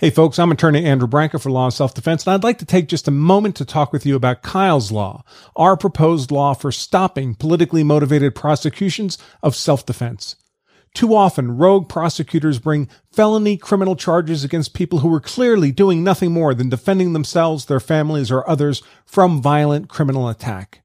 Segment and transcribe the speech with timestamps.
[0.00, 2.88] Hey folks, I'm attorney Andrew Branca for Law of Self-Defense, and I'd like to take
[2.88, 5.24] just a moment to talk with you about Kyle's Law,
[5.56, 10.36] our proposed law for stopping politically motivated prosecutions of self-defense.
[10.94, 16.32] Too often, rogue prosecutors bring felony criminal charges against people who were clearly doing nothing
[16.32, 20.80] more than defending themselves, their families, or others from violent criminal attack.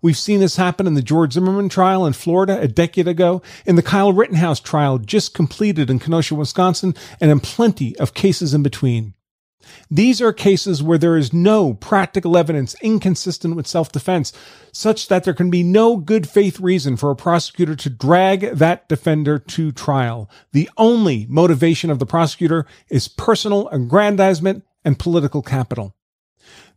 [0.00, 3.76] We've seen this happen in the George Zimmerman trial in Florida a decade ago, in
[3.76, 8.62] the Kyle Rittenhouse trial just completed in Kenosha, Wisconsin, and in plenty of cases in
[8.62, 9.14] between.
[9.90, 14.32] These are cases where there is no practical evidence inconsistent with self-defense,
[14.72, 18.88] such that there can be no good faith reason for a prosecutor to drag that
[18.88, 20.30] defender to trial.
[20.52, 25.94] The only motivation of the prosecutor is personal aggrandizement and political capital.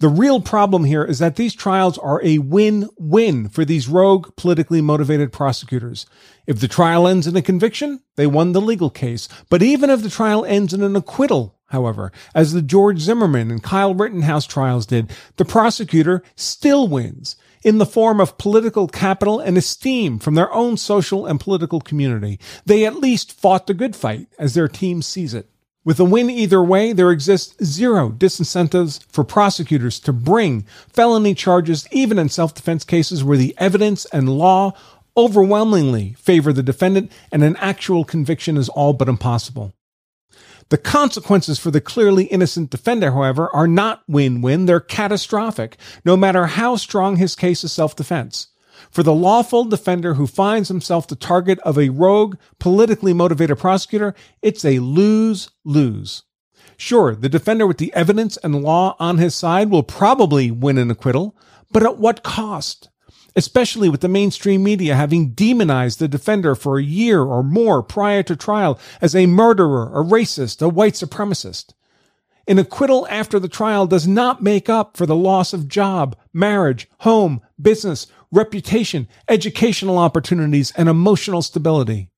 [0.00, 4.80] The real problem here is that these trials are a win-win for these rogue, politically
[4.80, 6.06] motivated prosecutors.
[6.46, 9.28] If the trial ends in a conviction, they won the legal case.
[9.50, 13.60] But even if the trial ends in an acquittal, however, as the George Zimmerman and
[13.60, 19.58] Kyle Rittenhouse trials did, the prosecutor still wins in the form of political capital and
[19.58, 22.38] esteem from their own social and political community.
[22.64, 25.50] They at least fought the good fight as their team sees it.
[25.84, 31.86] With a win either way, there exists zero disincentives for prosecutors to bring felony charges
[31.92, 34.74] even in self-defense cases where the evidence and law
[35.16, 39.72] overwhelmingly favor the defendant and an actual conviction is all but impossible.
[40.68, 46.46] The consequences for the clearly innocent defender, however, are not win-win, they're catastrophic, no matter
[46.46, 48.48] how strong his case of self-defense.
[48.90, 54.14] For the lawful defender who finds himself the target of a rogue, politically motivated prosecutor,
[54.42, 56.22] it's a lose lose.
[56.76, 60.90] Sure, the defender with the evidence and law on his side will probably win an
[60.90, 61.36] acquittal,
[61.72, 62.88] but at what cost?
[63.34, 68.22] Especially with the mainstream media having demonized the defender for a year or more prior
[68.22, 71.74] to trial as a murderer, a racist, a white supremacist.
[72.48, 76.88] An acquittal after the trial does not make up for the loss of job, marriage,
[77.00, 82.08] home, business, reputation, educational opportunities, and emotional stability.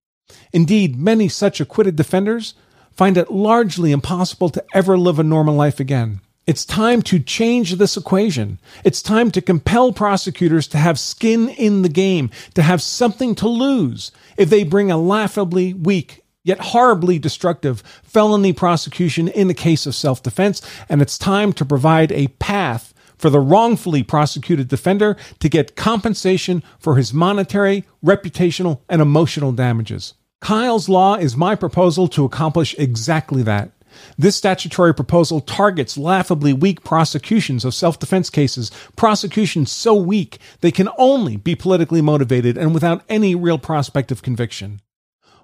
[0.53, 2.55] Indeed, many such acquitted defenders
[2.93, 6.21] find it largely impossible to ever live a normal life again.
[6.47, 8.61] It's time to change this equation.
[8.85, 13.49] It's time to compel prosecutors to have skin in the game, to have something to
[13.49, 19.87] lose if they bring a laughably weak yet horribly destructive felony prosecution in the case
[19.87, 20.63] of self-defense.
[20.89, 26.63] And it's time to provide a path for the wrongfully prosecuted defender to get compensation
[26.79, 30.15] for his monetary, reputational, and emotional damages.
[30.41, 33.73] Kyle's Law is my proposal to accomplish exactly that.
[34.17, 40.89] This statutory proposal targets laughably weak prosecutions of self-defense cases, prosecutions so weak they can
[40.97, 44.81] only be politically motivated and without any real prospect of conviction.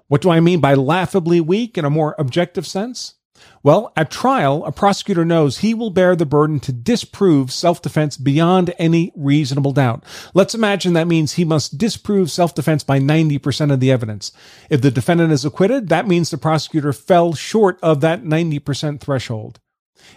[0.07, 3.15] What do I mean by laughably weak in a more objective sense?
[3.61, 8.73] Well, at trial, a prosecutor knows he will bear the burden to disprove self-defense beyond
[8.79, 10.03] any reasonable doubt.
[10.33, 14.31] Let's imagine that means he must disprove self-defense by 90% of the evidence.
[14.69, 19.59] If the defendant is acquitted, that means the prosecutor fell short of that 90% threshold.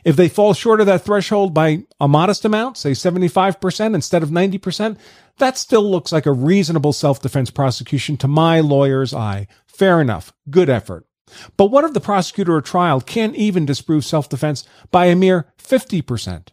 [0.04, 4.30] If they fall short of that threshold by a modest amount, say 75% instead of
[4.30, 4.96] 90%,
[5.38, 9.46] that still looks like a reasonable self-defense prosecution to my lawyer's eye.
[9.80, 10.34] Fair enough.
[10.50, 11.06] Good effort.
[11.56, 16.48] But what if the prosecutor at trial can't even disprove self-defense by a mere 50%?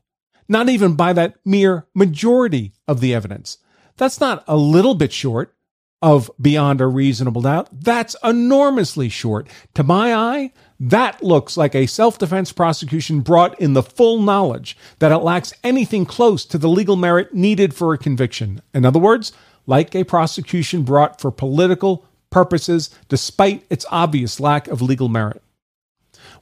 [0.47, 3.57] Not even by that mere majority of the evidence.
[3.97, 5.53] That's not a little bit short
[6.01, 7.67] of beyond a reasonable doubt.
[7.73, 9.49] That's enormously short.
[9.73, 15.11] To my eye, that looks like a self-defense prosecution brought in the full knowledge that
[15.11, 18.61] it lacks anything close to the legal merit needed for a conviction.
[18.73, 19.33] In other words,
[19.65, 25.41] like a prosecution brought for political purposes despite its obvious lack of legal merit.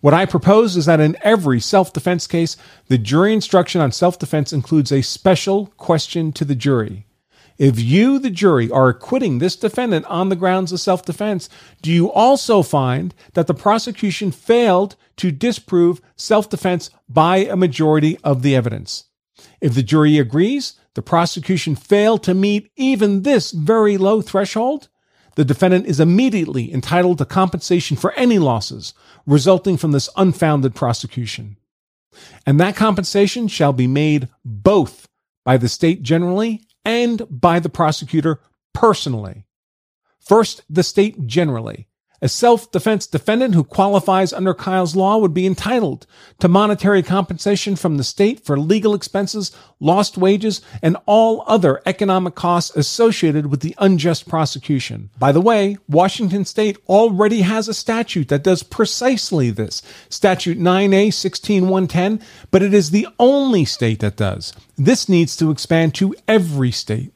[0.02, 2.58] What I propose is that in every self defense case,
[2.88, 7.06] the jury instruction on self defense includes a special question to the jury.
[7.58, 11.50] If you, the jury, are acquitting this defendant on the grounds of self defense,
[11.82, 18.18] do you also find that the prosecution failed to disprove self defense by a majority
[18.24, 19.06] of the evidence?
[19.62, 24.88] If the jury agrees the prosecution failed to meet even this very low threshold,
[25.36, 28.94] the defendant is immediately entitled to compensation for any losses
[29.26, 31.58] resulting from this unfounded prosecution.
[32.46, 35.08] And that compensation shall be made both
[35.44, 38.40] by the state generally and by the prosecutor
[38.74, 39.46] personally.
[40.20, 41.88] First, the state generally.
[42.22, 46.08] A self defense defendant who qualifies under Kyle's law would be entitled
[46.40, 52.36] to monetary compensation from the state for legal expenses, lost wages, and all other economic
[52.36, 55.10] costs associated with the unjust prosecution.
[55.20, 61.14] By the way, Washington state already has a statute that does precisely this, Statute 9A
[61.14, 62.22] 16110,
[62.52, 64.54] but it is the only state that does.
[64.78, 67.12] This needs to expand to every state.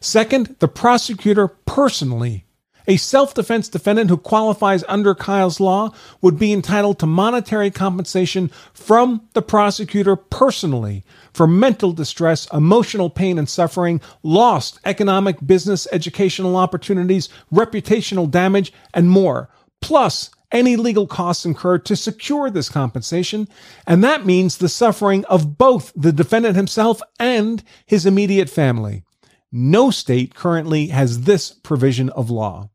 [0.00, 2.44] Second, the prosecutor personally
[2.90, 8.48] a self defense defendant who qualifies under Kyle's law would be entitled to monetary compensation
[8.74, 16.56] from the prosecutor personally for mental distress, emotional pain and suffering, lost economic, business, educational
[16.56, 19.48] opportunities, reputational damage, and more,
[19.80, 23.46] plus any legal costs incurred to secure this compensation,
[23.86, 29.04] and that means the suffering of both the defendant himself and his immediate family.
[29.52, 32.68] No state currently has this provision of law.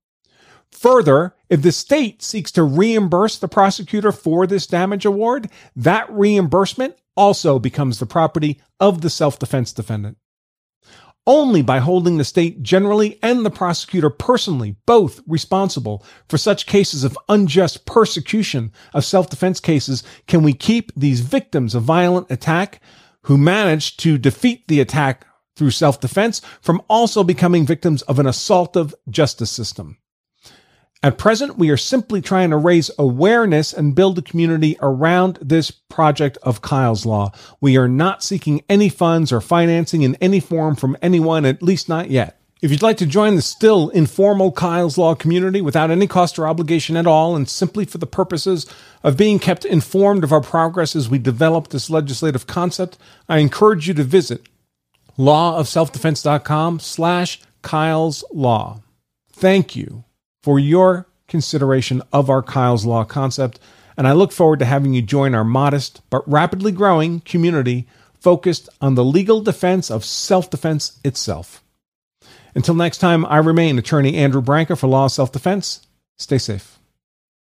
[0.71, 6.95] Further, if the state seeks to reimburse the prosecutor for this damage award, that reimbursement
[7.15, 10.17] also becomes the property of the self defense defendant.
[11.27, 17.03] Only by holding the state generally and the prosecutor personally both responsible for such cases
[17.03, 22.79] of unjust persecution of self defense cases can we keep these victims of violent attack
[23.23, 25.25] who managed to defeat the attack
[25.55, 29.97] through self defense from also becoming victims of an assaultive justice system.
[31.05, 35.69] At present, we are simply trying to raise awareness and build a community around this
[35.69, 37.31] project of Kyle's Law.
[37.61, 41.87] We are not seeking any funds or financing in any form from anyone, at least
[41.87, 42.41] not yet.
[42.59, 46.47] If you'd like to join the still informal Kyle's Law community without any cost or
[46.47, 48.65] obligation at all, and simply for the purposes
[49.03, 52.97] of being kept informed of our progress as we develop this legislative concept,
[53.29, 54.49] I encourage you to visit
[55.19, 58.81] lawofselfdefense.com slash Kyle's Law.
[59.31, 60.05] Thank you
[60.45, 63.59] for your consideration of our Kyle's Law concept,
[63.97, 67.87] and I look forward to having you join our modest but rapidly growing community
[68.19, 71.63] focused on the legal defense of self defense itself.
[72.53, 75.87] Until next time, I remain attorney Andrew Branca for Law Self Defense.
[76.15, 76.74] Stay safe.